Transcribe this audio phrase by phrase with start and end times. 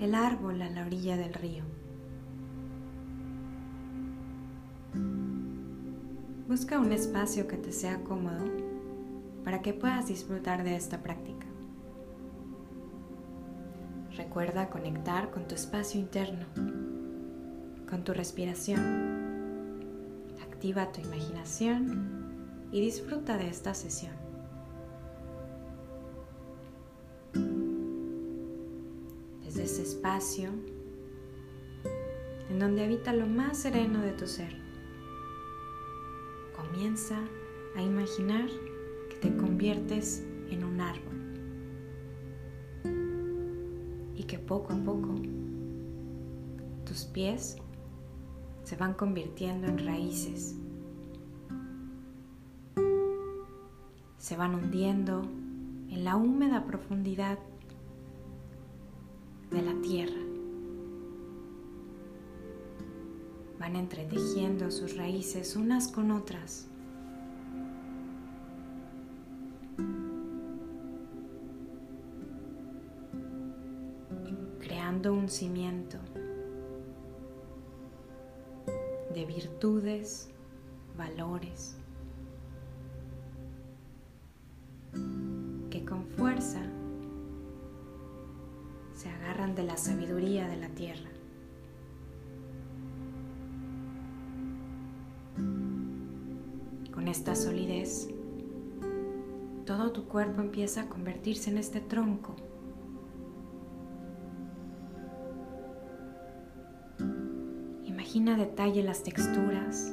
[0.00, 1.62] el árbol a la orilla del río.
[6.48, 8.46] Busca un espacio que te sea cómodo
[9.44, 11.46] para que puedas disfrutar de esta práctica.
[14.16, 16.46] Recuerda conectar con tu espacio interno,
[17.88, 18.80] con tu respiración.
[20.42, 24.29] Activa tu imaginación y disfruta de esta sesión.
[29.70, 30.50] Ese espacio
[32.48, 34.56] en donde habita lo más sereno de tu ser,
[36.56, 37.16] comienza
[37.76, 38.48] a imaginar
[39.08, 41.14] que te conviertes en un árbol
[44.16, 45.14] y que poco a poco
[46.84, 47.56] tus pies
[48.64, 50.56] se van convirtiendo en raíces,
[54.18, 55.22] se van hundiendo
[55.90, 57.38] en la húmeda profundidad
[59.50, 60.20] de la tierra.
[63.58, 66.66] Van entretejiendo sus raíces unas con otras.
[74.58, 75.98] creando un cimiento
[79.14, 80.30] de virtudes,
[80.96, 81.76] valores,
[85.70, 86.62] que con fuerza
[89.48, 91.10] de la sabiduría de la tierra.
[96.92, 98.08] Con esta solidez,
[99.64, 102.36] todo tu cuerpo empieza a convertirse en este tronco
[108.10, 109.92] Imagina detalle las texturas,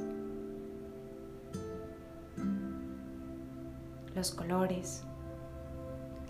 [4.15, 5.03] los colores,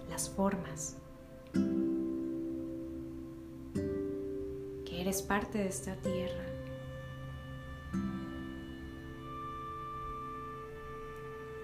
[0.10, 0.98] las formas.
[5.08, 6.44] Eres parte de esta tierra.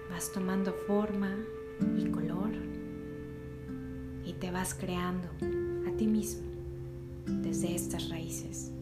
[0.08, 1.36] Vas tomando forma
[1.98, 2.52] y color
[4.24, 5.28] y te vas creando
[5.86, 6.46] a ti mismo
[7.26, 8.72] desde estas raíces.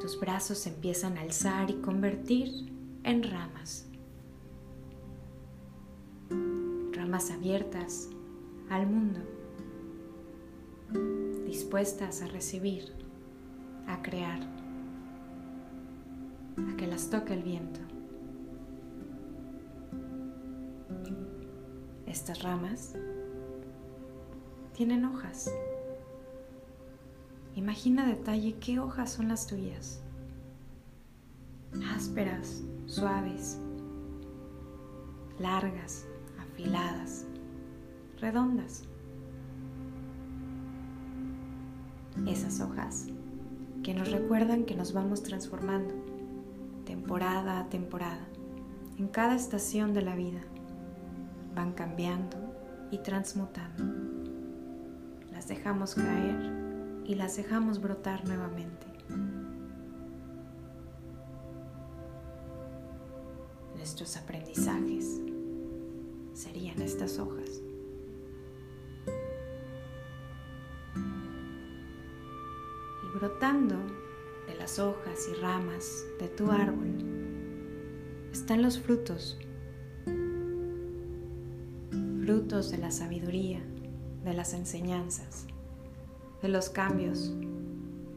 [0.00, 2.48] Tus brazos empiezan a alzar y convertir
[3.02, 3.88] en ramas.
[7.16, 8.10] Abiertas
[8.68, 9.20] al mundo,
[11.46, 12.92] dispuestas a recibir,
[13.86, 14.38] a crear,
[16.58, 17.80] a que las toque el viento.
[22.04, 22.94] Estas ramas
[24.74, 25.50] tienen hojas.
[27.54, 30.02] Imagina detalle qué hojas son las tuyas.
[31.94, 33.58] Ásperas, suaves,
[35.38, 36.06] largas,
[36.56, 37.26] afiladas,
[38.18, 38.84] redondas.
[42.26, 43.08] Esas hojas
[43.82, 45.92] que nos recuerdan que nos vamos transformando
[46.86, 48.26] temporada a temporada,
[48.96, 50.40] en cada estación de la vida.
[51.54, 52.38] Van cambiando
[52.90, 53.84] y transmutando.
[55.32, 58.86] Las dejamos caer y las dejamos brotar nuevamente.
[63.76, 64.95] Nuestros aprendizajes
[66.96, 67.60] estas hojas.
[73.04, 73.76] Y brotando
[74.46, 76.88] de las hojas y ramas de tu árbol
[78.32, 79.38] están los frutos,
[82.24, 83.60] frutos de la sabiduría,
[84.24, 85.46] de las enseñanzas
[86.40, 87.34] de los cambios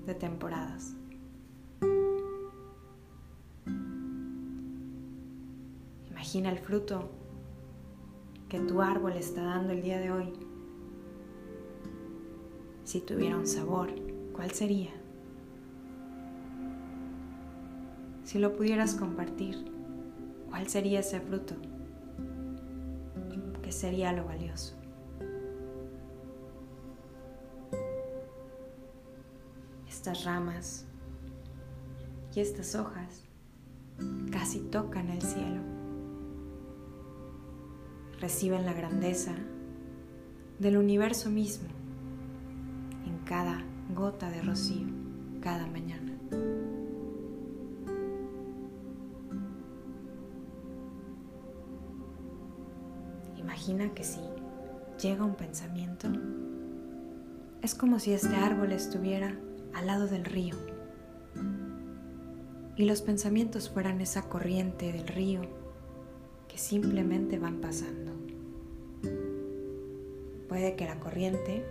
[0.05, 0.93] de temporadas.
[6.09, 7.09] Imagina el fruto
[8.49, 10.33] que tu árbol está dando el día de hoy.
[12.83, 13.89] Si tuviera un sabor,
[14.33, 14.91] ¿cuál sería?
[18.23, 19.71] Si lo pudieras compartir,
[20.49, 21.55] ¿cuál sería ese fruto?
[23.61, 24.79] ¿Qué sería lo valioso?
[29.99, 30.85] estas ramas
[32.33, 33.25] y estas hojas
[34.31, 35.78] casi tocan el cielo.
[38.19, 39.33] Reciben la grandeza
[40.59, 41.69] del universo mismo
[43.05, 43.63] en cada
[43.95, 44.87] gota de rocío
[45.41, 46.11] cada mañana.
[53.37, 54.19] Imagina que si
[55.01, 56.09] llega un pensamiento,
[57.61, 59.37] es como si este árbol estuviera
[59.73, 60.55] al lado del río
[62.75, 65.41] y los pensamientos fueran esa corriente del río
[66.47, 68.08] que simplemente van pasando.
[70.49, 71.63] Puede que la corriente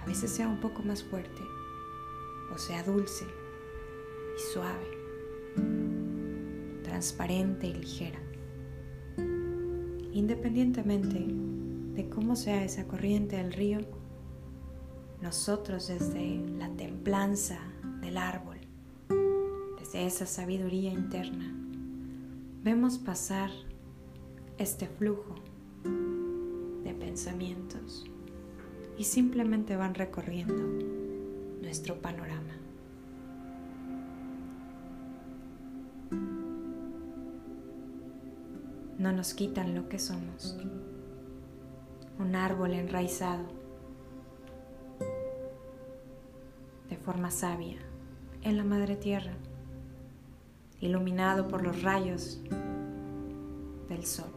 [0.00, 1.42] a veces sea un poco más fuerte
[2.54, 3.24] o sea dulce
[4.36, 4.86] y suave,
[6.82, 8.20] transparente y ligera.
[10.12, 11.26] Independientemente
[11.94, 13.80] de cómo sea esa corriente del río,
[15.20, 17.58] nosotros desde la templanza
[18.00, 18.58] del árbol,
[19.78, 21.52] desde esa sabiduría interna,
[22.62, 23.50] vemos pasar
[24.58, 25.34] este flujo
[27.04, 28.06] pensamientos
[28.96, 30.54] y simplemente van recorriendo
[31.60, 32.54] nuestro panorama.
[38.98, 40.56] No nos quitan lo que somos,
[42.18, 43.44] un árbol enraizado
[46.88, 47.76] de forma sabia
[48.42, 49.34] en la madre tierra,
[50.80, 52.40] iluminado por los rayos
[53.90, 54.33] del sol.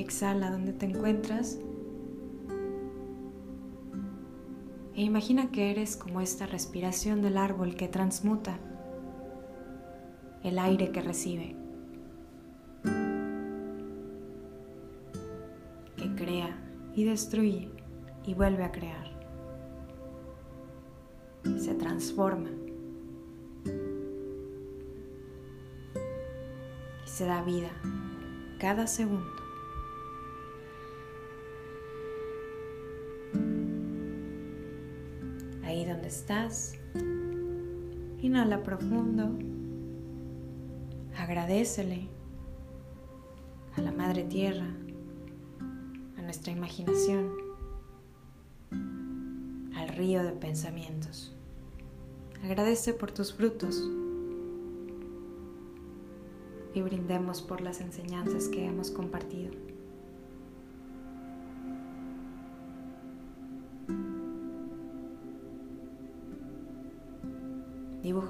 [0.00, 1.58] Exhala donde te encuentras.
[4.94, 8.58] E imagina que eres como esta respiración del árbol que transmuta
[10.42, 11.56] el aire que recibe,
[15.96, 16.58] que crea
[16.94, 17.70] y destruye
[18.24, 19.18] y vuelve a crear
[21.56, 22.50] se transforma
[27.04, 27.70] y se da vida
[28.58, 29.37] cada segundo.
[36.08, 36.72] Estás,
[38.22, 39.28] inhala profundo,
[41.18, 42.08] agradecele
[43.76, 44.74] a la Madre Tierra,
[46.16, 47.30] a nuestra imaginación,
[49.76, 51.36] al río de pensamientos.
[52.42, 53.86] Agradece por tus frutos
[56.72, 59.52] y brindemos por las enseñanzas que hemos compartido.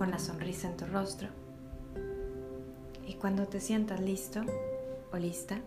[0.08, 1.28] Una sonrisa en tu rostro
[3.06, 4.40] y cuando te sientas listo
[5.12, 5.60] o lista,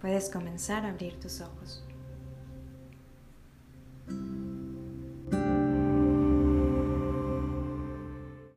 [0.00, 1.84] puedes comenzar a abrir tus ojos.